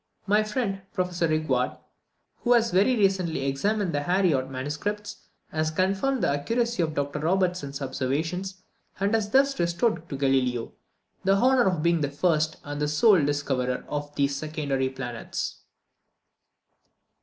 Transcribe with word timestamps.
My 0.25 0.41
friend, 0.41 0.81
Professor 0.95 1.27
Rigaud, 1.27 1.77
who 2.37 2.53
has 2.53 2.71
very 2.71 2.95
recently 2.95 3.45
examined 3.45 3.93
the 3.93 4.01
Harriot 4.01 4.49
MSS., 4.49 5.17
has 5.51 5.69
confirmed 5.69 6.23
the 6.23 6.29
accuracy 6.31 6.81
of 6.81 6.95
Dr 6.95 7.19
Robertson's 7.19 7.83
observations, 7.83 8.63
and 8.99 9.13
has 9.13 9.29
thus 9.29 9.59
restored 9.59 10.09
to 10.09 10.17
Galileo 10.17 10.71
the 11.23 11.35
honour 11.35 11.65
of 11.67 11.83
being 11.83 12.01
the 12.01 12.09
first 12.09 12.57
and 12.63 12.81
the 12.81 12.87
sole 12.87 13.23
discoverer 13.23 13.85
of 13.89 14.15
these 14.15 14.35
secondary 14.35 14.89
planets. 14.89 15.57